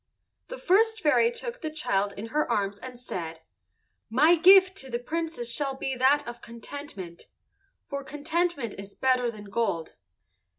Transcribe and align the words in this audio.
The 0.47 0.57
first 0.57 0.99
fairy 0.99 1.29
took 1.31 1.61
the 1.61 1.69
child 1.69 2.13
in 2.17 2.29
her 2.29 2.51
arms 2.51 2.79
and 2.79 2.99
said, 2.99 3.41
"My 4.09 4.33
gift 4.35 4.75
to 4.77 4.89
the 4.89 4.97
Princess 4.97 5.51
shall 5.53 5.75
be 5.75 5.95
that 5.95 6.27
of 6.27 6.41
contentment, 6.41 7.27
for 7.83 8.03
contentment 8.03 8.73
is 8.79 8.95
better 8.95 9.29
than 9.29 9.43
gold." 9.51 9.97